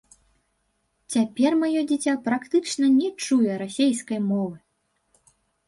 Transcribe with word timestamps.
Цяпер 1.15 1.51
маё 1.63 1.81
дзіця 1.91 2.13
практычна 2.29 2.85
не 2.97 3.13
чуе 3.29 3.61
расейскай 3.65 4.19
мовы. 4.29 4.55